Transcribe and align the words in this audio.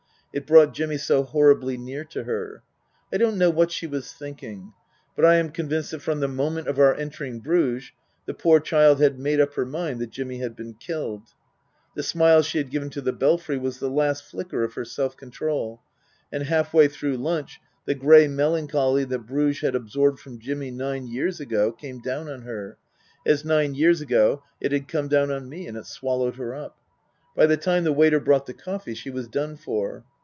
It 0.33 0.47
brought 0.47 0.73
Jimmy 0.73 0.97
so 0.97 1.23
horribly 1.23 1.77
near 1.77 2.05
to 2.05 2.23
her. 2.23 2.63
I 3.11 3.17
don't 3.17 3.37
know 3.37 3.49
what 3.49 3.69
she 3.69 3.85
was 3.85 4.13
thinking, 4.13 4.71
but 5.13 5.25
I 5.25 5.35
am 5.35 5.49
convinced 5.49 5.91
that 5.91 6.01
from 6.01 6.21
the 6.21 6.29
moment 6.29 6.69
of 6.69 6.79
our 6.79 6.95
entering 6.95 7.41
Bruges 7.41 7.91
the 8.25 8.33
poor 8.33 8.61
child 8.61 9.01
had 9.01 9.19
made 9.19 9.41
up 9.41 9.55
her 9.55 9.65
mind 9.65 9.99
that 9.99 10.09
Jimmy 10.11 10.37
had 10.37 10.55
been 10.55 10.75
killed. 10.75 11.23
The 11.97 12.01
smile 12.03 12.43
she 12.43 12.59
had 12.59 12.69
given 12.69 12.89
to 12.91 13.01
the 13.01 13.11
Belfry 13.11 13.57
was 13.57 13.79
the 13.79 13.89
last 13.89 14.23
flicker 14.23 14.63
of 14.63 14.75
her 14.75 14.85
self 14.85 15.17
control, 15.17 15.81
and 16.31 16.43
halfway 16.43 16.87
through 16.87 17.17
lunch 17.17 17.59
the 17.83 17.93
grey 17.93 18.29
melancholy 18.29 19.03
that 19.03 19.27
Bruges 19.27 19.59
had 19.59 19.75
absorbed 19.75 20.21
from 20.21 20.39
Jimmy 20.39 20.71
nine 20.71 21.07
years 21.07 21.41
ago 21.41 21.73
came 21.73 21.99
down 21.99 22.29
on 22.29 22.43
her, 22.43 22.77
as 23.25 23.43
nine 23.43 23.75
years 23.75 23.99
ago 23.99 24.43
it 24.61 24.71
had 24.71 24.87
come 24.87 25.09
down 25.09 25.29
on 25.29 25.49
me, 25.49 25.67
and 25.67 25.75
it 25.77 25.87
swallowed 25.87 26.37
her 26.37 26.55
up. 26.55 26.77
By 27.35 27.47
the 27.47 27.57
time 27.57 27.83
the 27.83 27.91
waiter 27.91 28.21
brought 28.21 28.45
the 28.45 28.53
coffee 28.53 28.93
she 28.93 29.09
was 29.09 29.27
done 29.27 29.57
for. 29.57 30.05